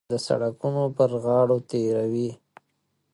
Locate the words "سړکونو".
0.27-0.83